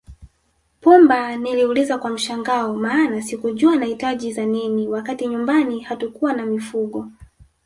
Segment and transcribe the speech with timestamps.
[0.81, 7.07] Pumba niliuliza kwa mshangao maana sikujua anahitaji za nini wakati nyumbani hatukuwa na mifugo